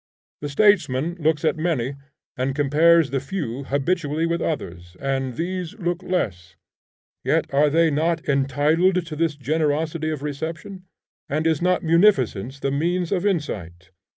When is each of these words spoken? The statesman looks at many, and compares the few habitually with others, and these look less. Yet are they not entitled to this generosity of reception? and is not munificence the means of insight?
The 0.39 0.49
statesman 0.49 1.13
looks 1.19 1.45
at 1.45 1.57
many, 1.57 1.93
and 2.35 2.55
compares 2.55 3.11
the 3.11 3.19
few 3.19 3.65
habitually 3.65 4.25
with 4.25 4.41
others, 4.41 4.97
and 4.99 5.35
these 5.35 5.75
look 5.77 6.01
less. 6.01 6.55
Yet 7.23 7.45
are 7.53 7.69
they 7.69 7.91
not 7.91 8.27
entitled 8.27 9.05
to 9.05 9.15
this 9.15 9.35
generosity 9.35 10.09
of 10.09 10.23
reception? 10.23 10.85
and 11.29 11.45
is 11.45 11.61
not 11.61 11.83
munificence 11.83 12.59
the 12.59 12.71
means 12.71 13.11
of 13.11 13.27
insight? 13.27 13.91